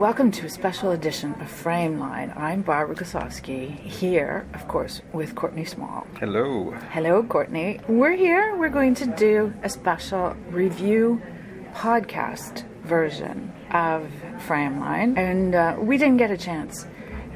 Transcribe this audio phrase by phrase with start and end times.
[0.00, 2.34] Welcome to a special edition of Frameline.
[2.34, 6.06] I'm Barbara Goslawski, here, of course, with Courtney Small.
[6.18, 6.70] Hello.
[6.90, 7.80] Hello, Courtney.
[7.86, 8.56] We're here.
[8.56, 11.20] We're going to do a special review
[11.74, 14.10] podcast version of
[14.48, 16.86] Frameline, and uh, we didn't get a chance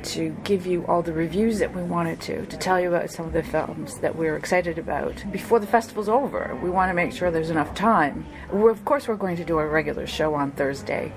[0.04, 3.26] to give you all the reviews that we wanted to, to tell you about some
[3.26, 6.58] of the films that we're excited about before the festival's over.
[6.62, 8.24] We want to make sure there's enough time.
[8.50, 11.12] We're, of course, we're going to do a regular show on Thursday,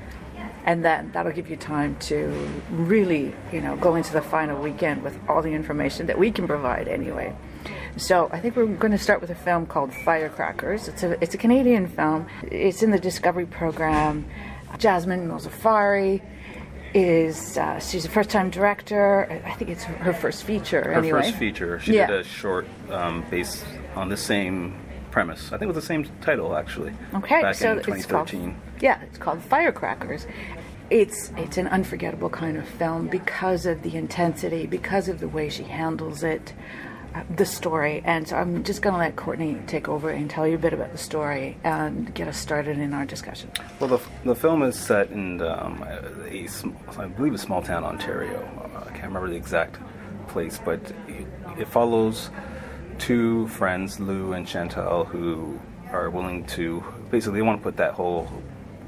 [0.68, 2.28] and then that'll give you time to
[2.70, 6.46] really, you know, go into the final weekend with all the information that we can
[6.46, 7.34] provide anyway.
[7.96, 10.90] So I think we're going to start with a film called Firecrackers.
[10.90, 12.28] It's a it's a Canadian film.
[12.52, 14.26] It's in the Discovery program.
[14.78, 16.22] Jasmin Mozaffari
[16.94, 19.42] is uh, she's a first time director.
[19.46, 20.84] I think it's her first feature.
[20.84, 21.22] Her anyway.
[21.22, 21.80] first feature.
[21.80, 22.08] She Yeah.
[22.08, 23.64] did a short um, based
[23.96, 24.76] on the same
[25.18, 25.48] premise.
[25.48, 26.94] I think it was the same title actually.
[27.16, 28.62] Okay, Back so in it's called 2013.
[28.82, 30.28] yeah, it's called Firecrackers.
[30.92, 35.50] It's it's an unforgettable kind of film because of the intensity, because of the way
[35.50, 36.54] she handles it,
[37.16, 38.04] uh, the story.
[38.06, 40.72] And so I'm just going to let Courtney take over and tell you a bit
[40.74, 43.50] about the story and get us started in our discussion.
[43.80, 45.84] Well, the, the film is set in um,
[46.30, 48.40] a, sm- I believe a small town, Ontario.
[48.76, 49.78] Uh, I can't remember the exact
[50.28, 52.30] place, but it, it follows
[53.00, 55.60] two friends, Lou and Chantal, who
[55.92, 58.30] are willing to basically they want to put that whole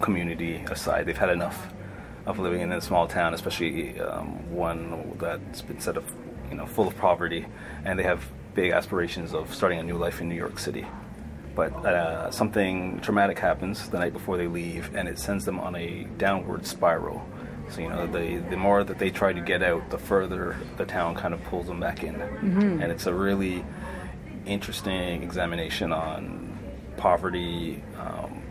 [0.02, 1.06] community aside.
[1.06, 1.68] They've had enough
[2.26, 6.04] of living in a small town, especially um, one that's been set up,
[6.50, 7.46] you know, full of poverty,
[7.86, 10.86] and they have big aspirations of starting a new life in New York City
[11.60, 15.76] but uh, something traumatic happens the night before they leave, and it sends them on
[15.76, 17.28] a downward spiral.
[17.70, 20.86] So you know, the the more that they try to get out, the further the
[20.86, 23.66] town kind of pulls them back in, and it's a really
[24.50, 26.58] interesting examination on
[26.98, 28.42] poverty, um,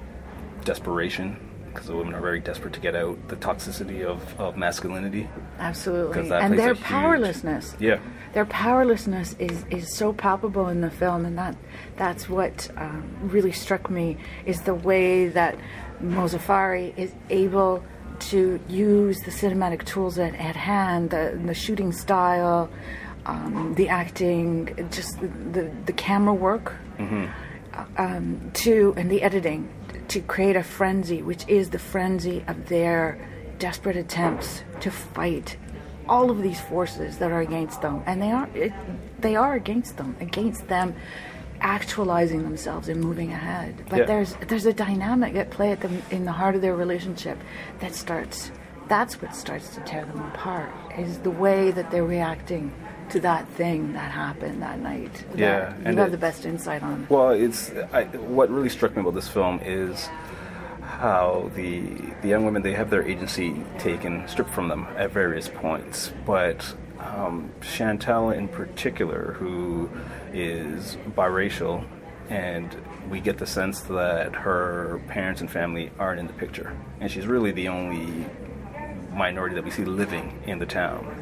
[0.64, 1.36] desperation,
[1.72, 5.28] because the women are very desperate to get out, the toxicity of, of masculinity.
[5.58, 6.30] Absolutely.
[6.30, 7.76] And their huge- powerlessness.
[7.78, 8.00] Yeah.
[8.32, 11.56] Their powerlessness is, is so palpable in the film, and that
[11.96, 14.16] that's what um, really struck me
[14.46, 15.56] is the way that
[16.02, 17.82] Mozaffari is able
[18.20, 22.68] to use the cinematic tools at, at hand, the, the shooting style,
[23.28, 26.74] um, the acting, just the, the, camera work,
[27.96, 29.68] um, to and the editing
[30.08, 33.18] to create a frenzy, which is the frenzy of their
[33.58, 35.56] desperate attempts to fight
[36.08, 38.72] all of these forces that are against them, and they are it,
[39.20, 40.94] they are against them, against them
[41.60, 43.84] actualizing themselves and moving ahead.
[43.90, 44.04] But Yeah.
[44.06, 47.38] there's there's a dynamic at play at the, in the heart of their relationship
[47.80, 48.50] that starts.
[48.88, 50.70] That's what starts to tear them apart.
[50.96, 52.72] Is the way that they're reacting
[53.10, 55.24] to that thing that happened that night.
[55.34, 57.06] Yeah, that and you have it- the best insight on.
[57.08, 60.08] Well, it's I, what really struck me about this film is
[60.82, 61.80] how the
[62.22, 66.74] the young women they have their agency taken stripped from them at various points, but
[66.98, 69.88] um, Chantal in particular, who
[70.32, 71.84] is biracial,
[72.28, 72.74] and
[73.08, 77.26] we get the sense that her parents and family aren't in the picture, and she's
[77.26, 78.26] really the only
[79.12, 81.17] minority that we see living in the town.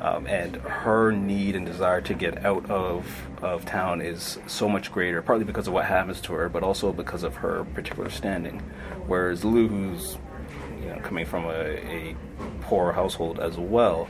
[0.00, 3.06] Um, and her need and desire to get out of,
[3.42, 6.90] of town is so much greater, partly because of what happens to her, but also
[6.90, 8.60] because of her particular standing.
[9.06, 10.16] Whereas Lou, who's
[10.80, 12.16] you know, coming from a, a
[12.62, 14.08] poor household as well,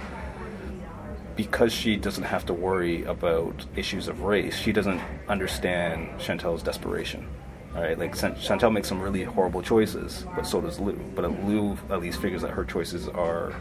[1.35, 7.27] because she doesn't have to worry about issues of race, she doesn't understand Chantal's desperation.
[7.75, 10.93] All right, like Chantal makes some really horrible choices, but so does Lou.
[11.15, 13.55] But Lou at least figures that her choices are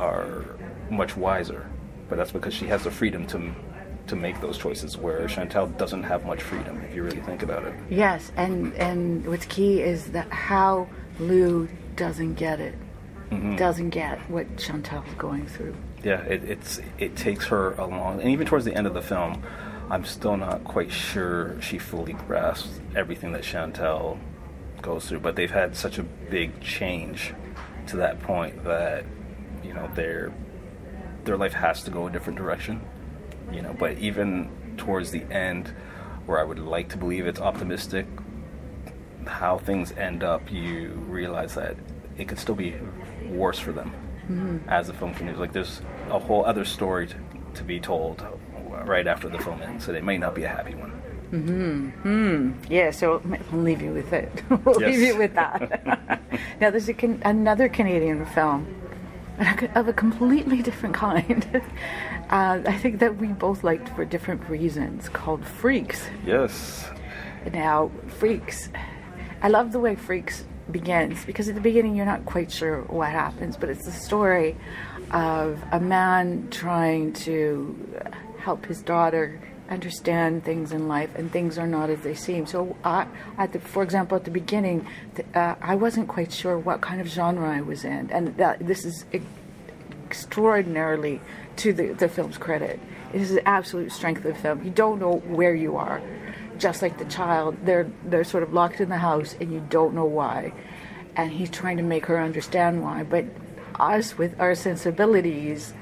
[0.00, 0.44] are
[0.90, 1.68] much wiser.
[2.08, 3.52] But that's because she has the freedom to
[4.06, 6.80] to make those choices, where Chantal doesn't have much freedom.
[6.88, 7.74] If you really think about it.
[7.88, 10.88] Yes, and and what's key is that how
[11.20, 12.74] Lou doesn't get it,
[13.30, 13.54] Mm-hmm.
[13.54, 15.76] doesn't get what Chantal's going through.
[16.02, 19.02] Yeah, it, it's it takes her a long, and even towards the end of the
[19.02, 19.40] film,
[19.88, 24.18] I'm still not quite sure she fully grasps everything that Chantal
[24.82, 25.20] goes through.
[25.20, 27.32] But they've had such a big change
[27.86, 29.04] to that point that
[29.64, 30.32] you know their
[31.24, 32.80] their life has to go a different direction.
[33.52, 35.68] You know, but even towards the end,
[36.26, 38.06] where I would like to believe it's optimistic,
[39.26, 41.76] how things end up, you realize that
[42.16, 42.74] it could still be
[43.28, 43.92] worse for them
[44.68, 45.38] as the film continues.
[45.40, 47.16] Like there's a whole other story to,
[47.54, 48.24] to be told
[48.84, 50.90] right after the film ends, so it may not be a happy one.
[51.30, 52.52] Hmm.
[52.68, 53.20] Yeah, so
[53.52, 54.30] we'll leave you with it.
[54.64, 54.90] we'll Yes.
[54.96, 56.20] leave you with that.
[56.60, 58.66] now, there's a can- another Canadian film
[59.74, 61.46] of a completely different kind.
[62.30, 66.06] uh, I think that we both liked for different reasons, called Freaks.
[66.24, 66.88] Yes.
[67.52, 68.68] Now, Freaks,
[69.42, 73.10] I love the way Freaks begins because at the beginning you're not quite sure what
[73.10, 74.56] happens, but it's the story
[75.10, 77.76] of a man trying to
[78.38, 82.46] help his daughter understand things in life, and things are not as they seem.
[82.46, 83.06] So, I,
[83.38, 84.86] at the, for example, at the beginning,
[85.34, 88.84] uh, I wasn't quite sure what kind of genre I was in, and that this
[88.84, 89.04] is
[90.10, 91.20] extraordinarily
[91.56, 92.80] to the, the film's credit.
[93.12, 94.64] It is the absolute strength of the film.
[94.64, 96.02] You don't know where you are,
[96.58, 97.56] just like the child.
[97.64, 100.52] They're they're sort of locked in the house, and you don't know why.
[101.16, 103.02] And he's trying to make her understand why.
[103.02, 103.24] But
[103.78, 105.74] us, with our sensibilities,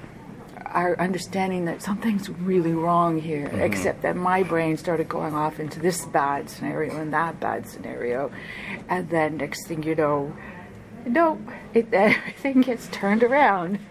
[0.73, 3.49] are understanding that something's really wrong here.
[3.49, 3.61] Mm-hmm.
[3.61, 8.31] Except that my brain started going off into this bad scenario and that bad scenario,
[8.89, 10.35] and then next thing you know
[11.09, 11.41] nope,
[11.75, 13.79] it, everything gets turned around.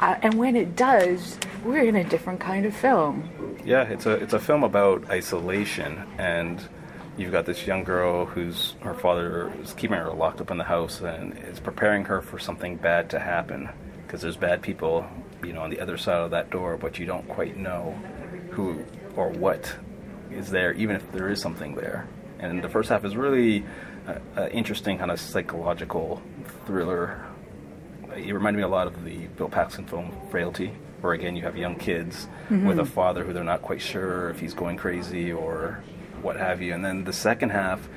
[0.00, 3.58] Uh, and when it does, we're in a different kind of film.
[3.62, 6.66] Yeah, it's a it's a film about isolation, and
[7.18, 10.64] you've got this young girl whose her father is keeping her locked up in the
[10.64, 13.68] house and is preparing her for something bad to happen
[14.10, 15.06] because there's bad people,
[15.44, 17.92] you know, on the other side of that door, but you don't quite know
[18.50, 18.84] who
[19.14, 19.72] or what
[20.32, 22.08] is there, even if there is something there.
[22.40, 23.64] And the first half is really
[24.36, 26.20] uh, interesting kind of psychological
[26.66, 27.24] thriller.
[28.16, 30.72] It reminded me a lot of the Bill Paxton film Frailty,
[31.02, 32.66] where again you have young kids mm-hmm.
[32.66, 35.84] with a father who they're not quite sure if he's going crazy or
[36.20, 36.74] what have you.
[36.74, 37.88] And then the second half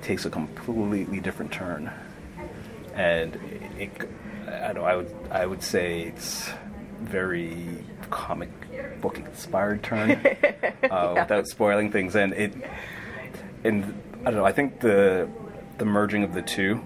[0.00, 1.92] takes a completely different turn,
[2.94, 3.34] and
[3.78, 3.90] it
[4.62, 6.50] I know I would I would say it's
[7.00, 8.50] very comic
[9.00, 10.16] book inspired turn uh,
[10.82, 11.12] yeah.
[11.12, 12.52] without spoiling things, and it
[13.64, 13.84] and
[14.20, 14.44] I don't know.
[14.44, 15.28] I think the
[15.78, 16.80] the merging of the two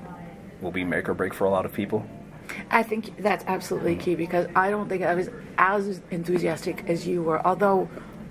[0.61, 2.07] will be make or break for a lot of people.
[2.71, 7.23] I think that's absolutely key because I don't think I was as enthusiastic as you
[7.23, 7.45] were.
[7.47, 7.89] Although,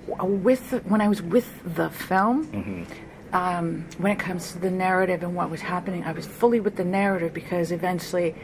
[0.07, 3.35] with when I was with the film, mm-hmm.
[3.35, 6.75] um, when it comes to the narrative and what was happening, I was fully with
[6.75, 8.35] the narrative because eventually,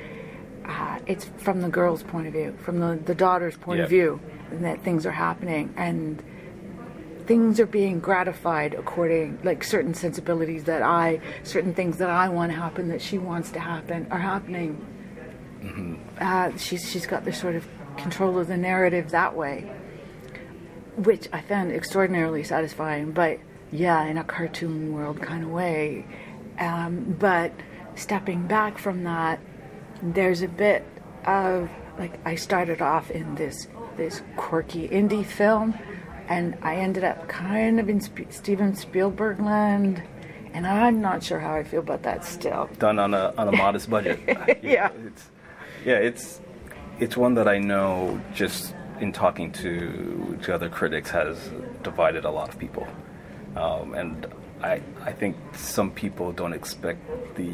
[0.67, 3.85] uh, it's from the girl's point of view, from the the daughter's point yep.
[3.85, 4.19] of view,
[4.51, 6.21] that things are happening and
[7.25, 12.51] things are being gratified according like certain sensibilities that I certain things that I want
[12.53, 14.85] to happen that she wants to happen are happening.
[15.61, 15.95] Mm-hmm.
[16.19, 17.67] Uh, she's she's got this sort of
[17.97, 19.71] control of the narrative that way,
[20.95, 23.11] which I found extraordinarily satisfying.
[23.11, 23.39] But
[23.71, 26.05] yeah, in a cartoon world kind of way.
[26.59, 27.51] Um, but
[27.95, 29.39] stepping back from that,
[30.01, 30.85] there's a bit
[31.25, 35.73] of like I started off in this this quirky indie film
[36.29, 40.03] and I ended up kind of in Sp- Steven Spielberg land,
[40.53, 42.69] and I'm not sure how I feel about that still.
[42.79, 44.19] Done on a on a modest budget.
[44.61, 45.29] yeah, it's
[45.85, 46.41] yeah, it's
[46.99, 51.49] it's one that I know just in talking to to other critics has
[51.83, 52.87] divided a lot of people,
[53.55, 54.27] um, and
[54.61, 56.99] I I think some people don't expect
[57.35, 57.51] the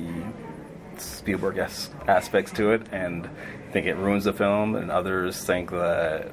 [1.02, 3.30] Spielberg aspects to it and
[3.72, 6.32] think it ruins the film, and others think that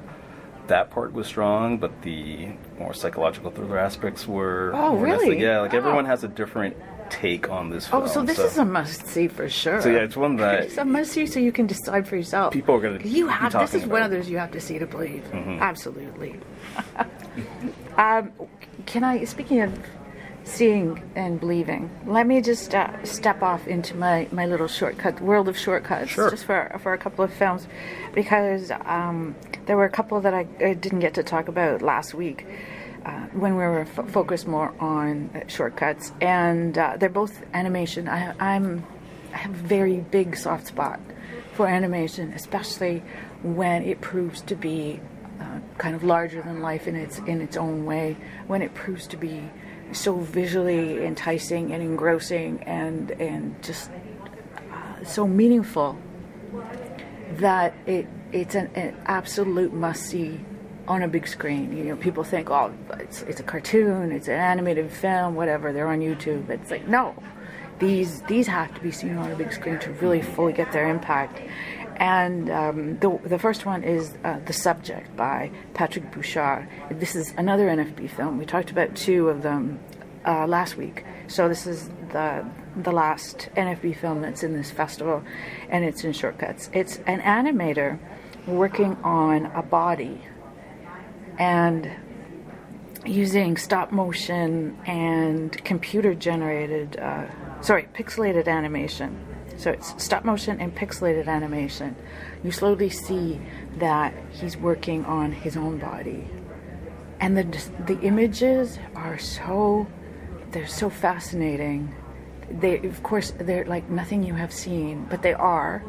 [0.67, 2.49] that part was strong, but the
[2.79, 4.71] more psychological thriller aspects were.
[4.73, 5.39] Oh, really?
[5.39, 6.75] Yeah, like everyone has a different
[7.09, 8.03] take on this film.
[8.03, 8.45] Oh, so this so.
[8.45, 9.81] is a must see for sure.
[9.81, 12.53] So yeah, it's one that it's a must see, so you can decide for yourself.
[12.53, 12.99] People are gonna.
[13.03, 15.23] You have this is one of those you have to see to believe.
[15.31, 15.61] Mm-hmm.
[15.61, 16.39] Absolutely.
[17.97, 18.31] um,
[18.85, 19.23] can I?
[19.25, 19.77] Speaking of
[20.43, 21.89] seeing and believing.
[22.05, 26.29] Let me just uh, step off into my, my little shortcut world of shortcuts, sure.
[26.29, 27.67] just for for a couple of films,
[28.13, 29.35] because um,
[29.65, 32.45] there were a couple that I, I, didn't get to talk about last week.
[33.05, 38.07] Uh, when we were f- focused more on uh, shortcuts, and uh, they're both animation.
[38.07, 38.85] I, I'm
[39.33, 40.99] I have a very big soft spot
[41.53, 43.01] for animation, especially
[43.41, 44.99] when it proves to be
[45.39, 48.17] uh, kind of larger than life in its in its own way.
[48.47, 49.49] When it proves to be
[49.93, 53.89] so visually enticing and engrossing and and just
[54.71, 55.97] uh, so meaningful
[57.33, 60.39] that it it's an, an absolute must see
[60.87, 61.75] on a big screen.
[61.75, 65.71] You know, people think, oh, it's, it's a cartoon, it's an animated film, whatever.
[65.71, 66.49] They're on YouTube.
[66.49, 67.15] It's like no,
[67.79, 70.89] these these have to be seen on a big screen to really fully get their
[70.89, 71.41] impact.
[72.01, 76.67] And um, the the first one is uh, the subject by Patrick Bouchard.
[76.89, 78.39] This is another NFB film.
[78.39, 79.79] We talked about two of them
[80.25, 82.43] uh, last week, so this is the
[82.75, 85.23] the last NFB film that's in this festival,
[85.69, 86.71] and it's in shortcuts.
[86.73, 87.99] It's an animator
[88.47, 90.23] working on a body
[91.37, 91.87] and
[93.05, 97.25] using stop motion and computer generated, uh,
[97.61, 99.30] sorry, pixelated animation.
[99.61, 101.95] So it's stop motion and pixelated animation.
[102.43, 103.39] You slowly see
[103.77, 106.27] that he's working on his own body.
[107.19, 107.43] And the,
[107.85, 109.85] the images are so,
[110.49, 111.93] they're so fascinating.
[112.49, 115.83] they, of course, they're like nothing you have seen, but they are.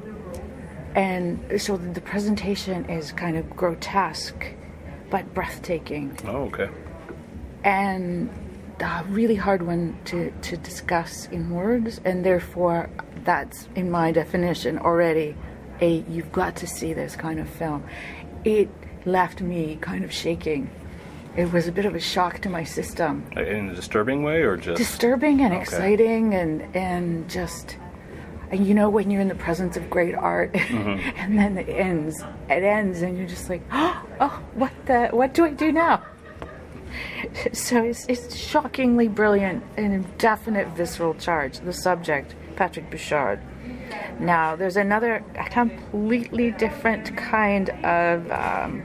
[0.94, 4.44] And so the presentation is kind of grotesque,
[5.08, 6.68] but breathtaking Oh, okay.
[7.64, 8.28] and
[8.82, 12.90] a really hard one to, to discuss in words, and therefore
[13.24, 15.34] that's in my definition already
[15.80, 17.84] a you've got to see this kind of film.
[18.44, 18.68] It
[19.04, 20.70] left me kind of shaking.
[21.36, 23.24] It was a bit of a shock to my system.
[23.36, 25.62] In a disturbing way, or just Disturbing and Okay.
[25.62, 27.78] exciting and and just
[28.50, 31.16] and you know when you're in the presence of great art Mm-hmm.
[31.16, 32.20] and then it ends
[32.50, 36.02] it ends and you're just like oh what the what do I do now
[37.52, 41.58] so it's, it's shockingly brilliant and a definite visceral charge.
[41.60, 43.40] The subject, Patrick Bouchard.
[44.18, 48.82] Now, there's another completely different kind of um,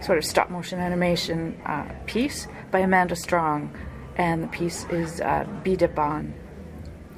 [0.00, 3.76] sort of stop motion animation uh, piece by Amanda Strong,
[4.16, 6.32] and the piece is uh, Biidaaban.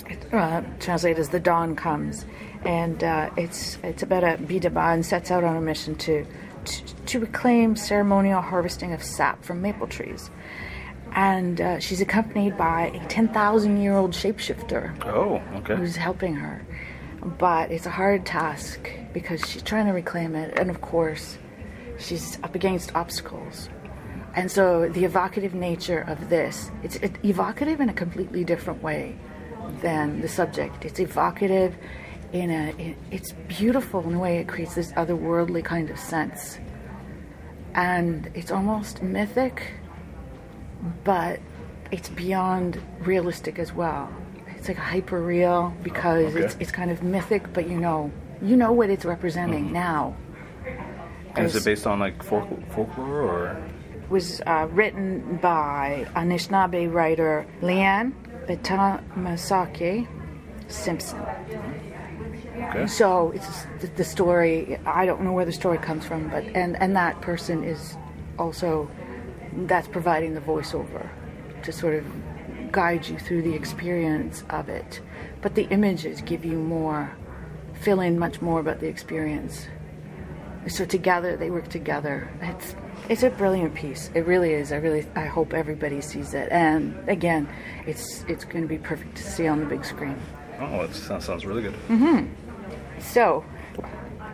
[0.06, 2.25] It, uh, translated as "The Dawn Comes,"
[2.64, 6.26] and uh, it's it's about a Biidaaban sets out on a mission to,
[7.06, 10.30] to reclaim ceremonial harvesting of sap from maple trees,
[11.12, 15.76] and uh, she's accompanied by a ten thousand year old shapeshifter Oh, okay.
[15.76, 16.66] who's helping her.
[17.25, 21.38] But it's a hard task because she's trying to reclaim it, and of course,
[21.98, 23.68] she's up against obstacles.
[24.34, 29.16] And so the evocative nature of this, it's evocative in a completely different way
[29.80, 30.84] than the subject.
[30.84, 31.75] It's evocative
[32.32, 36.58] in a, it, it's beautiful in a way it creates this otherworldly kind of sense.
[37.75, 39.62] And it's almost mythic,
[41.04, 41.40] but
[41.90, 44.12] it's beyond realistic as well.
[44.56, 46.44] It's like hyper real because Okay.
[46.44, 48.11] it's it's kind of mythic, but you know
[48.42, 50.16] you know what it's representing now.
[51.37, 53.62] And is it based on like folk- folklore or?
[54.11, 58.12] was uh, written by Anishinaabe writer Leanne
[58.47, 60.08] Betasamosake
[60.68, 61.23] Simpson.
[62.68, 62.87] Okay.
[62.87, 64.78] So it's the, the story.
[64.84, 67.96] I don't know where the story comes from, but and and that person is
[68.38, 68.90] also
[69.52, 71.08] that's providing the voiceover
[71.62, 72.04] to sort of
[72.70, 75.00] guide you through the experience of it.
[75.40, 77.16] But the images give you more,
[77.80, 79.66] fill in much more about the experience.
[80.66, 82.30] So together they work together.
[82.42, 82.75] It's
[83.08, 84.10] it's a brilliant piece.
[84.14, 84.72] It really is.
[84.72, 86.48] I really I hope everybody sees it.
[86.50, 87.48] And again,
[87.87, 90.20] it's it's going to be perfect to see on the big screen.
[90.60, 91.75] Oh, that sounds, sounds really good.
[91.88, 92.48] Mm-hmm.
[93.00, 93.45] So,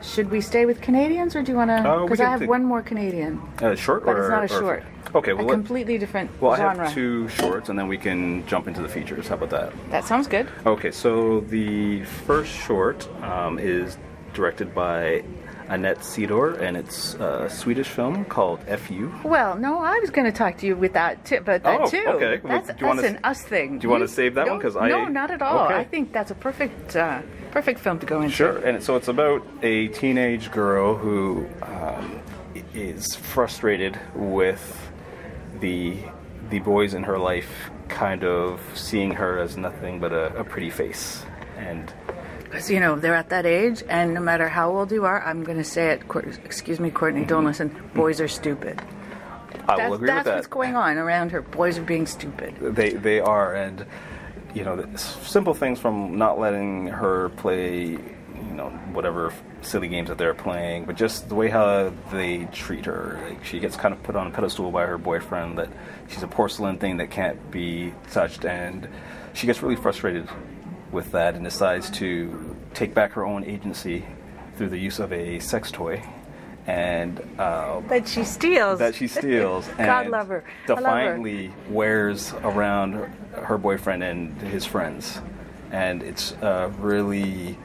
[0.02, 1.76] should we stay with Canadians or do you want to?
[1.76, 4.20] Uh, Because can I have take- one more Canadian, Uh, short but or?
[4.20, 4.82] it's not a or- short.
[5.14, 8.66] Okay, well, a completely different well, I have two shorts, and then we can jump
[8.66, 9.28] into the features.
[9.28, 9.72] How about that?
[9.90, 10.48] That sounds good.
[10.66, 13.96] Okay, so the first short um, is
[14.32, 15.22] directed by
[15.68, 20.36] Anette Sidor, and it's a Swedish film called "Fu." Well, no, I was going to
[20.36, 22.04] talk to you with that too, about that Oh, too.
[22.06, 22.40] okay.
[22.42, 23.78] Well, That's, do you wanna that's s- an us thing.
[23.78, 24.58] do you wanna save that one?
[24.58, 25.66] Because I- no, not at all.
[25.66, 25.76] Okay.
[25.76, 27.20] I think that's a perfect, uh,
[27.54, 28.34] perfect film to go into.
[28.34, 32.20] Sure, and so it's about a teenage girl who um,
[32.74, 34.90] is frustrated with
[35.60, 35.96] the
[36.50, 40.68] the boys in her life, kind of seeing her as nothing but a, a pretty
[40.70, 41.24] face,
[41.56, 41.94] and
[42.42, 45.44] Because you know they're at that age, and no matter how old you are, I'm
[45.44, 46.02] going to say it.
[46.44, 47.24] Excuse me, Courtney.
[47.24, 47.68] Don't listen.
[47.94, 48.82] Boys are stupid.
[49.66, 50.34] I That's, will agree that's with that.
[50.34, 51.40] what's going on around her.
[51.40, 52.54] Boys are being stupid.
[52.60, 53.86] They they are, and
[54.54, 59.32] you know, simple things from not letting her play, you know, whatever
[59.62, 63.20] silly games that they're playing, but just the way how they treat her.
[63.28, 65.70] Like she gets kind of put on a pedestal by her boyfriend that
[66.08, 68.88] she's a porcelain thing that can't be touched, and
[69.32, 70.28] she gets really frustrated
[70.92, 74.04] with that and decides to take back her own agency
[74.56, 76.00] through the use of a sex toy.
[76.66, 78.78] And uh, That she steals.
[78.78, 79.66] that she steals.
[79.76, 80.44] God and love her.
[80.66, 80.82] I love her.
[80.82, 83.06] Defiantly wears around her,
[83.42, 85.20] her boyfriend and his friends,
[85.70, 87.58] and it's a really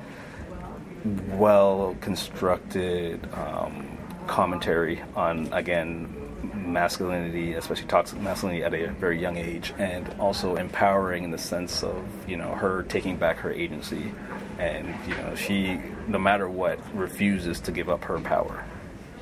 [1.32, 6.13] well constructed um, commentary on again
[6.53, 11.84] masculinity, especially toxic masculinity at a very young age, and also empowering in the sense
[11.84, 14.12] of you know her taking back her agency,
[14.58, 18.63] and you know she no matter what refuses to give up her power.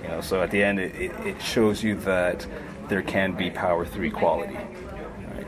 [0.07, 2.45] You know, so at the end, it, it, it shows you that
[2.87, 4.55] there can be power through equality.
[4.55, 5.45] Right?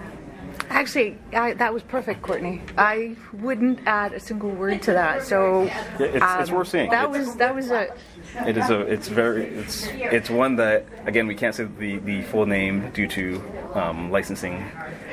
[0.70, 2.62] Actually, I, that was perfect, Courtney.
[2.78, 5.24] I wouldn't add a single word to that.
[5.24, 6.90] So Yeah, it's, it's um, worth seeing.
[6.90, 7.94] That It's- was that was a
[8.46, 8.82] It is a.
[8.82, 9.46] It's very.
[9.46, 9.88] It's.
[9.88, 13.42] It's one that again we can't say the the full name due to
[13.74, 14.70] um, licensing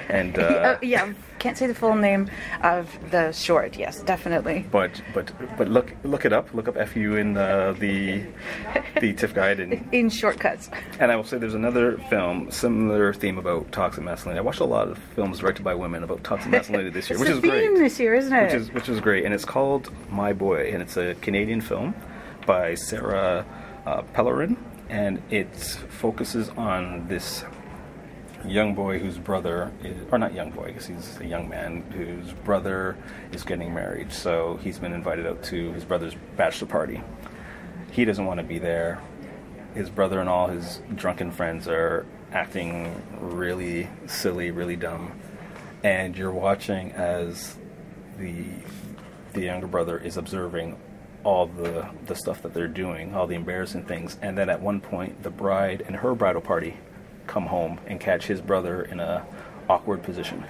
[0.08, 2.30] And Uh, uh, yeah, can't say the full name
[2.62, 3.76] of the short.
[3.76, 4.64] Yes, definitely.
[4.70, 6.52] but but but look look it up.
[6.54, 8.22] Look up FU in uh, the
[9.00, 10.70] the TIFF guide, and In shortcuts.
[11.00, 14.38] and I will say there's another film similar theme about toxic masculinity.
[14.38, 17.28] I watched a lot of films directed by women about toxic masculinity this year, which
[17.28, 17.74] is great.
[17.76, 18.44] this year, isn't it?
[18.44, 21.94] which is which is great, and it's called My Boy, and it's a Canadian film
[22.46, 23.44] by Sarah
[23.86, 24.56] uh, Pellerin,
[24.88, 27.44] and it focuses on this
[28.48, 32.32] young boy whose brother is, or not young boy, because he's a young man whose
[32.32, 32.96] brother
[33.32, 34.12] is getting married.
[34.12, 37.02] So he's been invited out to his brother's bachelor party.
[37.92, 39.00] He doesn't want to be there.
[39.74, 45.18] His brother and all his drunken friends are acting really silly, really dumb,
[45.82, 47.56] and you're watching as
[48.18, 48.44] the
[49.34, 50.78] the younger brother is observing
[51.24, 54.80] all the the stuff that they're doing, all the embarrassing things, and then at one
[54.80, 56.78] point the bride and her bridal party
[57.26, 59.24] come home and catch his brother in a
[59.68, 60.44] awkward position,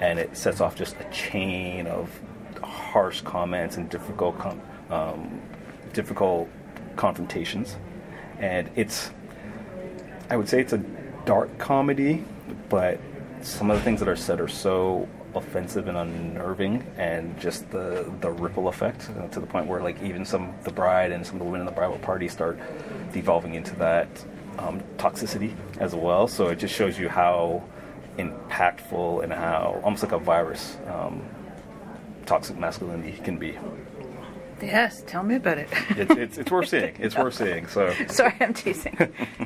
[0.00, 2.10] and it sets off just a chain of
[2.62, 5.40] harsh comments and difficult com- um,
[5.92, 6.48] difficult
[6.96, 7.76] confrontations,
[8.38, 9.10] and it's
[10.30, 10.82] I would say it's a
[11.24, 12.24] dark comedy,
[12.68, 12.98] but
[13.42, 18.10] some of the things that are said are so offensive and unnerving, and just the
[18.20, 21.36] the ripple effect uh, to the point where like even some the bride and some
[21.36, 22.58] of the women in the bridal party start
[23.12, 24.08] devolving into that
[24.58, 26.28] um, toxicity as well.
[26.28, 27.62] So it just shows you how
[28.18, 31.22] impactful and how almost like a virus um,
[32.26, 33.58] toxic masculinity can be.
[34.62, 35.68] Yes, tell me about it.
[35.90, 36.94] It's, it's, it's worth seeing.
[36.98, 37.66] It's worth seeing.
[37.66, 38.96] So Sorry, I'm teasing.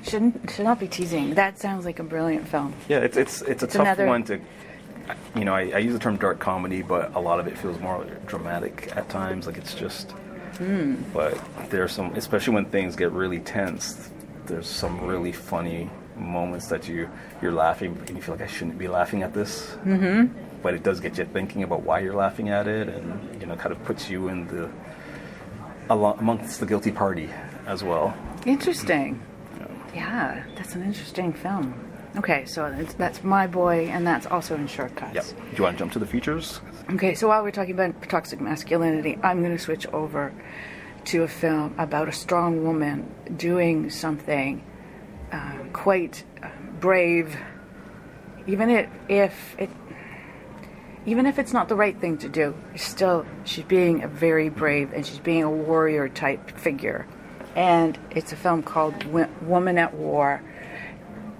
[0.05, 1.35] Shouldn't should not be teasing.
[1.35, 2.75] That sounds like a brilliant film.
[2.89, 4.41] Yeah, it's it's it's a It's tough another- one to.
[5.35, 7.81] You know, I, I use the term dark comedy, but a lot of it feels
[7.81, 9.47] more dramatic at times.
[9.47, 10.11] Like it's just.
[10.59, 10.97] Hmm.
[11.15, 14.11] But there's some, especially when things get really tense.
[14.49, 17.09] There's some really funny moments that you
[17.41, 19.77] you're laughing and you feel like I shouldn't be laughing at this.
[19.85, 20.27] Mm-hmm.
[20.63, 23.55] But it does get you thinking about why you're laughing at it, and you know,
[23.55, 24.69] kind of puts you in the
[25.91, 27.31] amongst the guilty party
[27.67, 28.15] as well.
[28.45, 29.21] Interesting.
[29.95, 31.75] Yeah, that's an interesting film.
[32.17, 35.15] Okay, so that's, that's My Boy, and that's also in Shortcuts.
[35.15, 35.25] Yep.
[35.51, 36.61] Do you want to jump to the features?
[36.91, 40.33] Okay, so while we're talking about toxic masculinity, I'm going to switch over
[41.09, 44.63] to a film about a strong woman doing something
[45.33, 46.49] uh, quite uh,
[46.81, 47.35] brave,
[48.47, 49.71] even it, if it,
[51.07, 52.55] even if it's not the right thing to do.
[52.77, 57.07] Still, she's being a very brave and she's being a warrior type figure.
[57.57, 59.05] And it's a film called
[59.43, 60.43] Woman at War.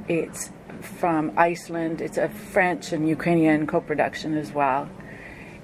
[0.09, 2.01] It's from Iceland.
[2.01, 4.89] It's a French and Ukrainian co-production as well.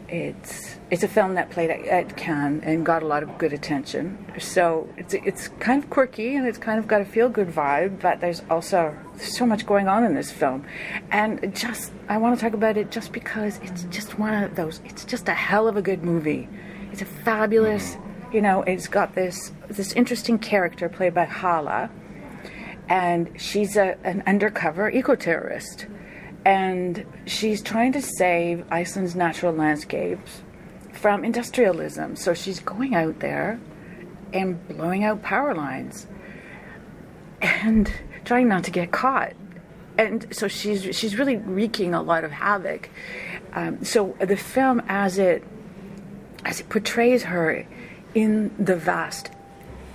[0.09, 3.53] It's it's a film that played at, at Cannes and got a lot of good
[3.53, 4.19] attention.
[4.39, 8.01] So it's it's kind of quirky and it's kind of got a feel good vibe,
[8.01, 10.67] but there's also so much going on in this film,
[11.11, 14.81] and just I want to talk about it just because it's just one of those.
[14.85, 16.49] It's just a hell of a good movie.
[16.93, 17.97] It's a fabulous,
[18.33, 18.63] you know.
[18.63, 21.91] It's got this this interesting character played by Halla
[22.89, 25.87] and she's a, an undercover eco-terrorist
[26.45, 30.43] and she's trying to save iceland's natural landscapes
[30.93, 33.61] from industrialism so she's going out there
[34.33, 36.07] and blowing out power lines
[37.41, 37.93] and
[38.25, 39.33] trying not to get caught
[39.97, 42.91] and so she's she's really wreaking a lot of havoc
[43.53, 45.45] um, so the film as it
[46.45, 47.67] as it portrays her
[48.15, 49.31] in the vast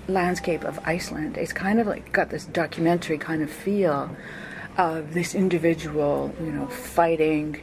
[0.07, 1.38] landscape of Iceland.
[1.38, 4.09] It's kind of like got this documentary kind of feel
[4.79, 7.61] of this individual, you know, fighting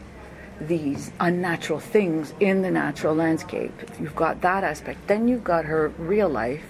[0.60, 3.72] these unnatural things in the natural landscape.
[3.98, 5.06] You've got that aspect.
[5.06, 6.64] Then you've got her real life,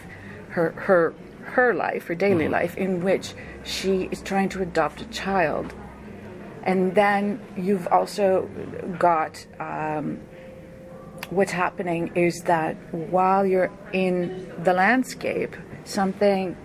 [0.51, 5.05] her her her life, her daily life, in which she is trying to adopt a
[5.07, 5.75] child.
[6.63, 8.49] And then you've also
[8.99, 10.21] got um,
[11.31, 16.57] what's happening is that while you're in the landscape, something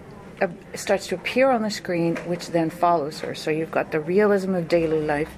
[0.41, 3.35] uh, starts to appear on the screen, which then follows her.
[3.35, 5.31] So you've got the realism of daily life,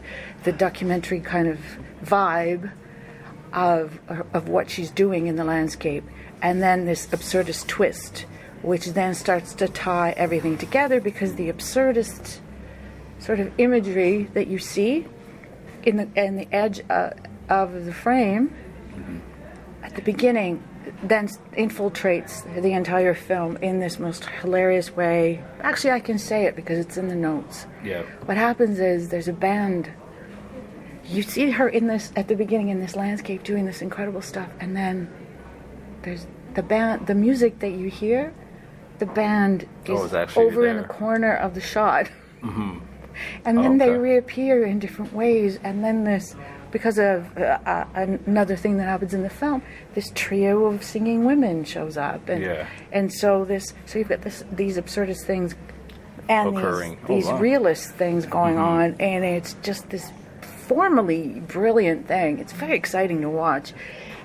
[0.43, 1.59] the documentary kind of
[2.03, 2.71] vibe
[3.51, 3.99] of
[4.33, 6.03] of what she's doing in the landscape,
[6.41, 8.25] and then this absurdist twist,
[8.61, 12.39] which then starts to tie everything together because the absurdist
[13.19, 15.05] sort of imagery that you see
[15.83, 17.11] in the in the edge uh,
[17.49, 18.53] of the frame
[19.83, 20.63] at the beginning
[21.03, 25.43] then infiltrates the entire film in this most hilarious way.
[25.61, 27.65] Actually, I can say it because it's in the notes.
[27.83, 28.03] Yeah.
[28.25, 29.91] What happens is there's a band.
[31.05, 34.49] You see her in this at the beginning in this landscape doing this incredible stuff,
[34.59, 35.09] and then
[36.03, 37.07] there's the band.
[37.07, 38.33] The music that you hear,
[38.99, 42.09] the band Oh, is actually over in the corner of the shot.
[42.41, 42.79] Mm-hmm.
[43.45, 43.97] and then they Okay.
[43.99, 45.59] reappear in different ways.
[45.63, 46.35] And then this,
[46.73, 49.61] because of uh, uh, another thing that happens in the film,
[49.93, 52.67] this trio of singing women shows up, and Yeah.
[52.91, 55.55] and so this, so you've got this these absurdist things
[56.27, 56.91] and Occurring.
[56.91, 57.37] these, Oh, these wow.
[57.37, 60.11] realist things going on, and it's just this
[60.67, 62.39] formally brilliant thing.
[62.39, 63.73] It's very exciting to watch,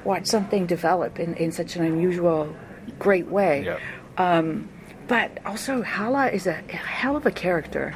[0.04, 2.54] watch something develop in, in such an unusual,
[2.98, 3.64] great way.
[3.64, 3.78] Yeah.
[5.08, 7.94] But also, Halla is a hell of a character,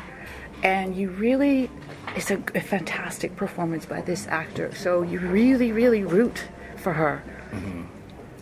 [0.63, 1.71] and you really,
[2.17, 4.75] it's a, a fantastic performance by this actor.
[4.75, 6.45] So you really, really root
[6.77, 7.23] for her.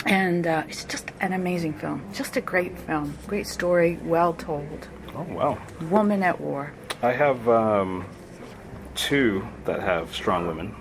[0.06, 2.02] And uh, it's just an amazing film.
[2.14, 3.16] Just a great film.
[3.26, 4.88] Great story, well told.
[5.14, 5.58] Oh wow.
[5.90, 6.72] Woman at War.
[7.02, 8.06] I have um,
[8.94, 10.74] two that have strong women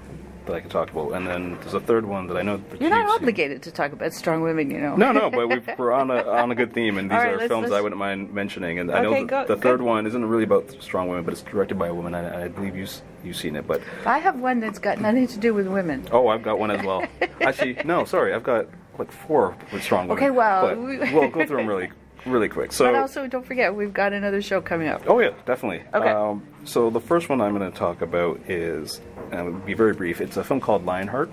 [0.49, 2.57] that I can talk about, and then there's a third one that I know.
[2.57, 4.95] That You're not obligated to talk about strong women, you know.
[4.95, 7.38] No, no, but we've, we're on a on a good theme, and these right, are
[7.38, 8.79] let's- films let's- I wouldn't mind mentioning.
[8.79, 9.85] And I know Okay, go- the third go.
[9.85, 12.75] one isn't really about strong women, but it's directed by a woman, I, I believe
[12.75, 12.88] you
[13.23, 13.67] you've seen it.
[13.67, 16.07] But I have one that's got nothing to do with women.
[16.12, 17.05] oh, I've got one as well.
[17.41, 20.23] Actually, no, sorry, I've got like four with strong women.
[20.23, 21.91] Okay, well, but we- we'll go through them really,
[22.25, 22.71] really quick.
[22.71, 25.03] So But also, don't forget, we've got another show coming up.
[25.08, 25.84] Oh yeah, definitely.
[25.93, 26.10] Okay.
[26.10, 29.01] Um, so the first one I'm going to talk about is,
[29.32, 30.21] and it'll be very brief.
[30.21, 31.32] It's a film called Lionheart.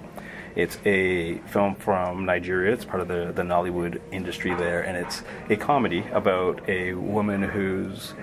[0.55, 2.73] It's a film from Nigeria.
[2.73, 7.43] It's part of the the Nollywood industry there, and it's a comedy about a woman
[7.43, 8.15] who's,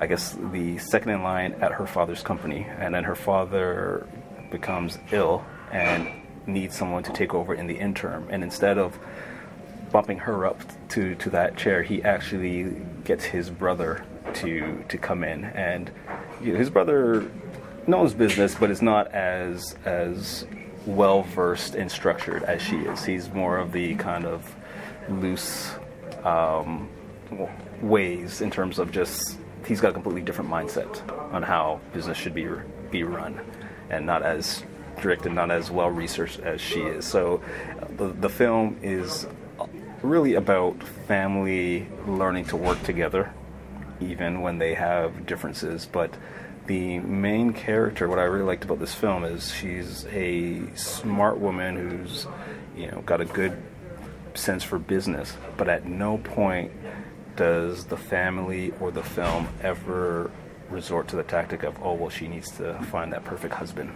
[0.00, 4.06] I guess, the second in line at her father's company, and then her father
[4.50, 6.08] becomes ill and
[6.46, 8.98] needs someone to take over in the interim, and instead of
[9.92, 12.74] bumping her up to, to that chair, he actually
[13.04, 15.90] gets his brother to to come in, and
[16.40, 17.30] you know, his brother
[17.86, 20.46] knows business, but is not as as
[20.86, 23.04] well versed and structured as she is.
[23.04, 24.54] He's more of the kind of
[25.08, 25.74] loose
[26.24, 26.88] um,
[27.80, 32.34] ways in terms of just he's got a completely different mindset on how business should
[32.34, 32.48] be
[32.90, 33.40] be run,
[33.90, 34.62] and not as
[34.98, 37.04] strict and not as well researched as she is.
[37.04, 37.42] So,
[37.80, 39.26] uh, the the film is
[40.02, 43.32] really about family learning to work together,
[44.00, 45.86] even when they have differences.
[45.86, 46.14] But
[46.66, 51.76] the main character, what I really liked about this film is she's a smart woman
[51.76, 52.26] who's,
[52.76, 53.56] you know, got a good
[54.34, 56.72] sense for business, but at no point
[57.36, 60.30] does the family or the film ever
[60.70, 63.92] resort to the tactic of, oh, well, she needs to find that perfect husband.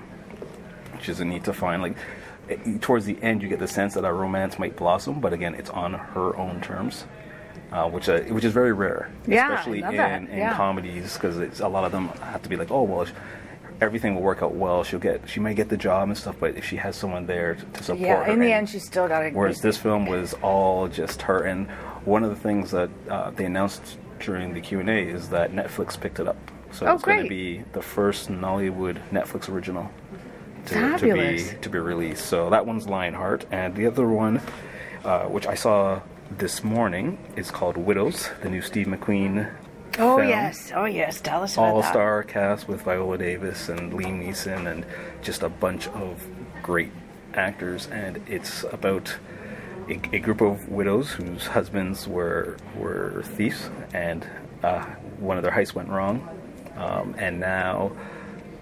[1.01, 1.97] She doesn't need to find, like,
[2.81, 5.71] towards the end, you get the sense that a romance might blossom, but again, it's
[5.71, 7.05] on her own terms.
[7.73, 10.55] Uh, which uh, which is very rare, Yeah, especially in, in yeah.
[10.55, 13.07] comedies, because a lot of them have to be like, oh well,
[13.81, 14.85] everything will work out well.
[14.85, 17.57] She'll get, she may get the job and stuff, but if she has someone there
[17.57, 19.31] to, to support Yeah, her, in the end, she's still got to.
[19.31, 21.43] Whereas this film was all just her.
[21.43, 21.69] And
[22.05, 25.53] one of the things that uh, they announced during the Q and A is that
[25.53, 26.37] Netflix picked it up.
[26.71, 29.91] So Oh, it's going to be the first Nollywood Netflix original
[30.67, 32.27] to, to be to be released.
[32.27, 34.41] So that one's Lionheart, and the other one,
[35.05, 36.01] uh, which I saw
[36.31, 39.53] this morning, is called Widows, the new Steve McQueen.
[39.99, 41.21] Oh film yes, oh yes.
[41.21, 41.91] Tell us about all that.
[41.91, 44.85] star cast with Viola Davis and Liam Neeson and
[45.23, 46.27] just a bunch of
[46.63, 46.93] great
[47.35, 47.87] actors.
[47.89, 49.17] And it's about
[49.89, 54.27] a, a group of widows whose husbands were were thieves, and
[54.63, 54.85] uh,
[55.19, 56.29] one of their heists went wrong,
[56.77, 57.93] um, and now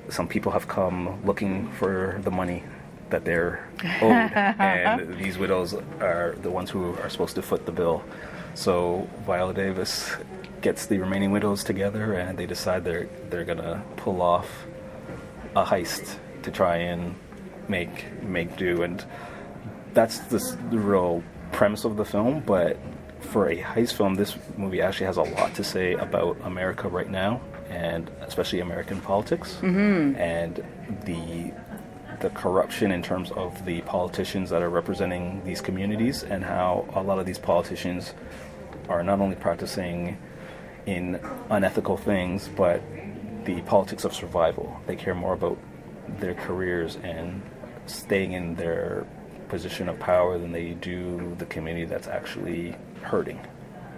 [0.08, 2.62] some people have come looking for the money
[3.10, 3.68] that they're
[4.02, 8.02] owed, and these widows are the ones who are supposed to foot the bill.
[8.54, 10.10] So Viola Davis
[10.60, 14.66] gets the remaining widows together, and they decide they're they're gonna pull off
[15.56, 17.14] a heist to try and
[17.68, 19.04] make make do, and
[19.92, 20.38] that's the,
[20.70, 22.40] the real premise of the film.
[22.40, 22.78] But
[23.20, 27.08] for a heist film, this movie actually has a lot to say about America right
[27.08, 30.16] now, and especially American politics, mm-hmm.
[30.16, 30.64] and
[31.04, 31.52] the
[32.20, 37.02] the corruption in terms of the politicians that are representing these communities, and how a
[37.02, 38.14] lot of these politicians
[38.88, 40.16] are not only practicing
[40.86, 42.82] in unethical things, but
[43.44, 44.80] the politics of survival.
[44.86, 45.58] They care more about
[46.20, 47.42] their careers and
[47.86, 49.06] staying in their
[49.48, 53.40] position of power than they do the community that's actually hurting.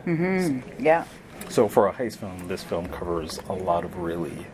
[0.04, 1.04] mhm Yeah.
[1.48, 4.46] So, for a heist film, this film covers a lot of really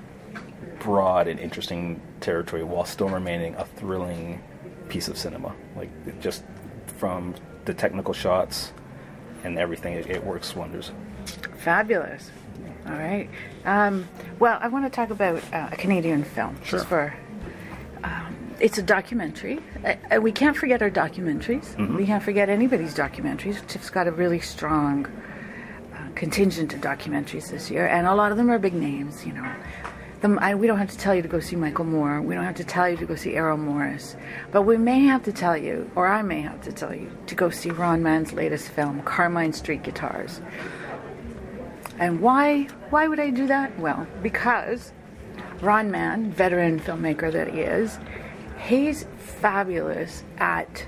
[0.78, 4.42] broad and interesting territory while still remaining a thrilling
[4.88, 5.54] piece of cinema.
[5.76, 6.44] Like, just
[6.98, 8.72] from the technical shots
[9.44, 10.92] and everything, it, it works wonders.
[11.58, 12.30] Fabulous.
[12.86, 13.28] All right.
[13.64, 16.56] Um, well, I want to talk about uh, a Canadian film.
[16.64, 16.78] Sure.
[16.78, 17.14] Just for.
[18.04, 19.60] Um, it's a documentary.
[19.84, 21.74] Uh, uh, we can't forget our documentaries.
[21.76, 21.96] Mm-hmm.
[21.96, 23.64] We can't forget anybody's documentaries.
[23.66, 25.06] Tiff's got a really strong
[26.14, 29.26] contingent of documentaries this year, and a lot of them are big names.
[29.26, 29.54] You know,
[30.20, 32.22] the, I, we don't have to tell you to go see Michael Moore.
[32.22, 34.16] We don't have to tell you to go see Errol Morris.
[34.50, 37.34] But we may have to tell you, or I may have to tell you, to
[37.34, 40.40] go see Ron Mann's latest film, Carmine Street Guitars.
[41.98, 42.64] And why?
[42.90, 43.78] Why would I do that?
[43.78, 44.92] Well, because
[45.60, 47.98] Ron Mann, veteran filmmaker that he is,
[48.60, 50.86] he's fabulous at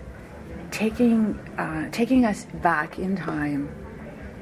[0.71, 3.73] taking uh, taking us back in time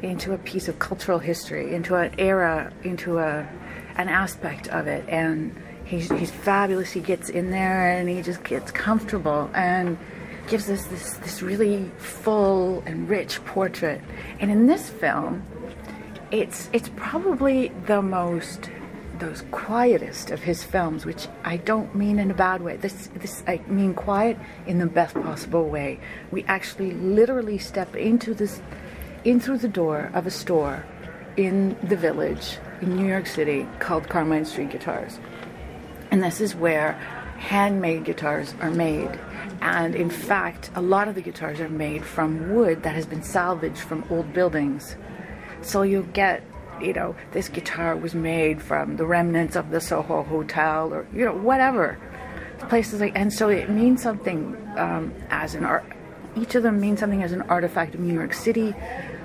[0.02, 3.48] into a piece of cultural history, into an era, into a
[3.96, 6.90] an aspect of it, and he's he's fabulous.
[6.90, 9.98] He gets in there and he just gets comfortable and
[10.48, 14.00] gives us this this really full and rich portrait.
[14.40, 15.44] And in this film,
[16.30, 18.70] it's it's probably the most
[19.18, 22.76] those quietest of his films, which I don't mean in a bad way.
[22.76, 24.36] This this I mean quiet
[24.66, 26.00] in the best possible way.
[26.30, 28.60] We actually literally step into this
[29.24, 30.84] in through the door of a store
[31.36, 35.18] in the village in New York City called Carmine Street Guitars.
[36.10, 36.92] And this is where
[37.38, 39.18] handmade guitars are made.
[39.60, 43.22] And in fact, a lot of the guitars are made from wood that has been
[43.22, 44.96] salvaged from old buildings.
[45.62, 46.42] So you get,
[46.80, 51.24] you know, this guitar was made from the remnants of the Soho Hotel or, you
[51.24, 51.98] know, whatever.
[52.68, 55.84] Places like, and so it means something um, as an art.
[56.36, 58.74] Each of them means something as an artifact of New York City.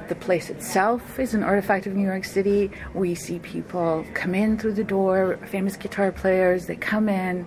[0.08, 2.72] The place itself is an artifact of New York City.
[2.94, 7.46] We see people come in through the door, famous guitar players, they come in,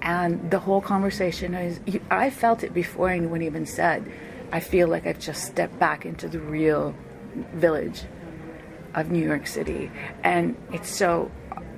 [0.00, 1.78] and the whole conversation is
[2.10, 4.10] I felt it before anyone even said,
[4.50, 6.94] I feel like I've just stepped back into the real
[7.54, 8.02] village
[8.94, 9.90] of New York City.
[10.24, 11.30] And it's so,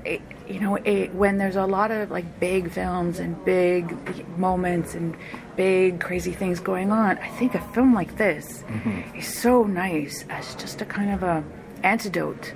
[0.04, 3.96] it, you know, it, when there's a lot of like big films and big
[4.38, 5.16] moments and
[5.56, 9.18] big crazy things going on, I think a film like this mm-hmm.
[9.18, 11.44] is so nice as just a kind of a
[11.82, 12.52] antidote,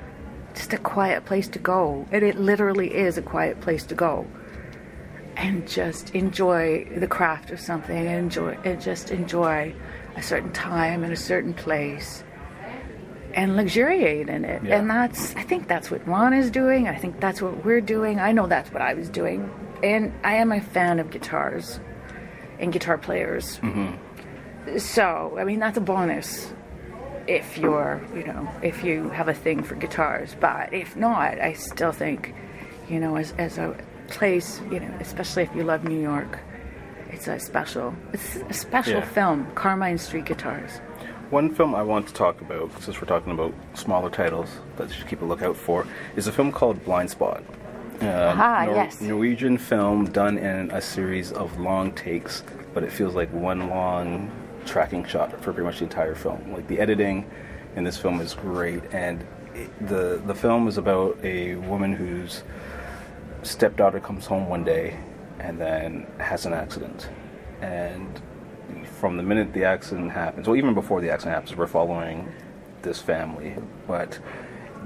[0.54, 2.06] just a quiet place to go.
[2.10, 4.26] And it literally is a quiet place to go.
[5.36, 9.74] And just enjoy the craft of something and enjoy and just enjoy
[10.16, 12.24] a certain time and a certain place
[13.36, 14.64] and luxuriate in it.
[14.64, 14.78] Yeah.
[14.78, 16.88] And that's, I think that's what Ron is doing.
[16.88, 18.18] I think that's what we're doing.
[18.18, 19.50] I know that's what I was doing.
[19.82, 21.78] And I am a fan of guitars
[22.58, 23.58] and guitar players.
[23.58, 24.78] Mm-hmm.
[24.78, 26.52] So, I mean, that's a bonus
[27.28, 30.34] if you're, you know, if you have a thing for guitars.
[30.40, 32.34] But if not, I still think,
[32.88, 33.76] you know, as, as a
[34.08, 36.38] place, you know, especially if you love New York,
[37.10, 39.08] it's a special, it's a special yeah.
[39.08, 40.80] film, Carmine Street Guitars.
[41.30, 44.94] One film I want to talk about, since we're talking about smaller titles that you
[44.94, 45.84] should keep a lookout for,
[46.14, 47.42] is a film called Blind Spot.
[48.00, 49.00] Uh, ah, Nor- yes.
[49.00, 54.30] Norwegian film done in a series of long takes, but it feels like one long
[54.66, 56.52] tracking shot for pretty much the entire film.
[56.52, 57.28] Like the editing
[57.74, 62.44] in this film is great, and it, the the film is about a woman whose
[63.42, 64.96] stepdaughter comes home one day
[65.40, 67.08] and then has an accident,
[67.62, 68.20] and
[69.00, 72.32] from the minute the accident happens, well, even before the accident happens, we're following
[72.82, 73.54] this family.
[73.86, 74.18] But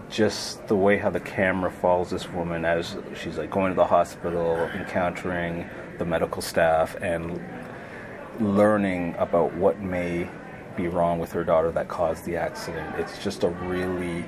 [0.09, 3.87] just the way how the camera follows this woman as she's like going to the
[3.87, 5.69] hospital, encountering
[5.99, 7.41] the medical staff, and
[8.41, 10.29] learning about what may
[10.77, 12.97] be wrong with her daughter that caused the accident.
[12.99, 14.25] It's just a really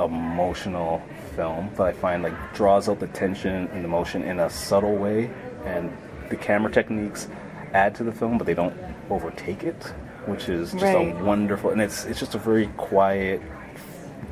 [0.00, 1.02] emotional
[1.34, 5.30] film that I find like draws out the tension and emotion in a subtle way,
[5.64, 5.94] and
[6.30, 7.28] the camera techniques
[7.76, 8.76] add to the film, but they don't
[9.10, 9.82] overtake it,
[10.26, 11.14] which is just right.
[11.14, 11.70] a wonderful.
[11.70, 13.40] And it's it's just a very quiet,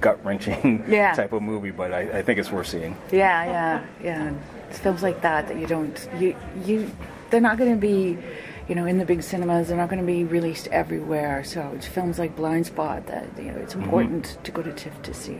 [0.01, 1.13] gut wrenching yeah.
[1.13, 2.97] type of movie, but I, I think it's worth seeing.
[3.13, 4.35] Yeah, yeah, yeah.
[4.71, 6.91] It's films like that that you don't you you
[7.31, 8.19] they're not going to be
[8.69, 9.69] you know, in the big cinemas.
[9.69, 11.45] They're not going to be released everywhere.
[11.45, 13.85] So it's films like Blind Spot that you know it's mm-hmm.
[13.85, 14.43] important mm-hmm.
[14.43, 15.39] to go to TIFF to see.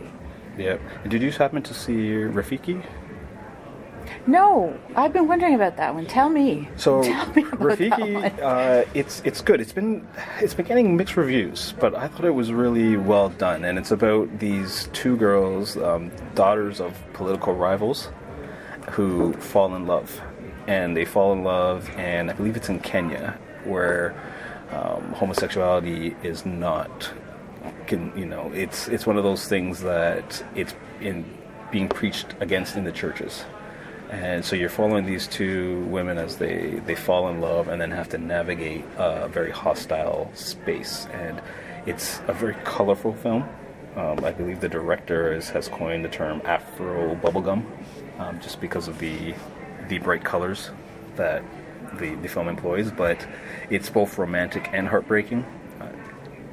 [0.57, 0.81] Yep.
[1.03, 2.83] And did you happen to see Rafiki?
[4.27, 6.05] No, I've been wondering about that one.
[6.05, 6.67] Tell me.
[6.77, 9.61] So Tell me Rafiki, uh, it's it's good.
[9.61, 10.07] It's been
[10.39, 13.63] it's been getting mixed reviews, but I thought it was really well done.
[13.65, 18.09] And it's about these two girls, um, daughters of political rivals,
[18.91, 20.21] who fall in love,
[20.67, 24.15] and they fall in love, and I believe it's in Kenya where
[24.71, 27.11] um, homosexuality is not.
[27.87, 28.51] Can you know?
[28.53, 31.25] It's it's one of those things that it's in
[31.71, 33.43] being preached against in the churches
[34.09, 37.91] and so you're following these two women as they, they fall in love and then
[37.91, 41.07] have to navigate a very hostile space.
[41.11, 41.41] And
[41.85, 43.47] it's a very colorful film.
[43.95, 47.65] Um, I believe the director is, has coined the term Afro bubblegum
[48.19, 49.33] um, just because of the,
[49.87, 50.71] the bright colors
[51.15, 51.43] that
[51.97, 52.91] the, the film employs.
[52.91, 53.25] But
[53.69, 55.45] it's both romantic and heartbreaking.
[55.79, 55.91] Uh,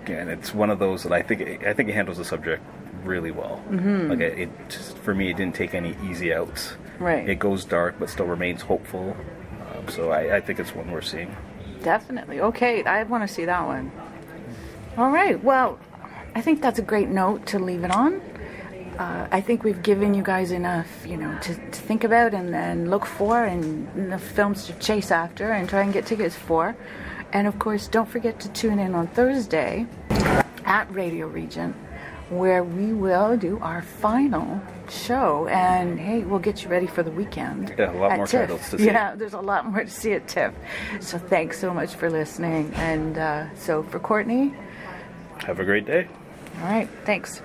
[0.05, 2.63] again, it's one of those that I think I think it handles the subject
[3.03, 3.63] really well.
[3.69, 4.11] Mm-hmm.
[4.11, 7.29] Like it, it just, for me, it didn't take any easy outs Right.
[7.29, 9.17] it goes dark but still remains hopeful.
[9.75, 11.35] Um, so I, I think it's one we're seeing.
[11.83, 12.41] Definitely.
[12.41, 13.91] Okay, I want to see that one.
[14.97, 15.43] All right.
[15.43, 15.79] Well,
[16.35, 18.21] I think that's a great note to leave it on.
[18.99, 22.53] Uh, I think we've given you guys enough, you know, to, to think about and
[22.53, 26.37] then look for, and, and the films to chase after and try and get tickets
[26.37, 26.77] for.
[27.33, 29.87] And of course, don't forget to tune in on Thursday
[30.67, 31.75] at Radio Regent,
[32.31, 35.47] where we will do our final show.
[35.49, 37.75] And hey, we'll get you ready for the weekend.
[37.79, 38.41] Yeah, a lot more TIFF.
[38.49, 38.87] titles to see.
[38.87, 40.55] Yeah, there's a lot more to see at TIFF.
[41.01, 42.73] So thanks so much for listening.
[42.75, 44.55] And uh, so for Courtney,
[45.47, 46.09] Have a great day.
[46.61, 47.41] all right, thanks.